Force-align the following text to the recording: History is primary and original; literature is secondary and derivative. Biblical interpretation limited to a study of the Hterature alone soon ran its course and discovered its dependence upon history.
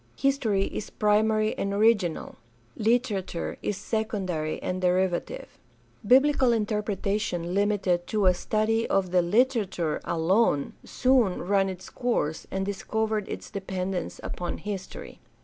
History 0.17 0.63
is 0.63 0.89
primary 0.89 1.55
and 1.59 1.71
original; 1.73 2.37
literature 2.75 3.59
is 3.61 3.77
secondary 3.77 4.59
and 4.63 4.81
derivative. 4.81 5.59
Biblical 6.03 6.51
interpretation 6.53 7.53
limited 7.53 8.07
to 8.07 8.25
a 8.25 8.33
study 8.33 8.87
of 8.87 9.11
the 9.11 9.21
Hterature 9.21 10.01
alone 10.03 10.73
soon 10.83 11.43
ran 11.43 11.69
its 11.69 11.91
course 11.91 12.47
and 12.49 12.65
discovered 12.65 13.29
its 13.29 13.51
dependence 13.51 14.19
upon 14.23 14.57
history. 14.57 15.19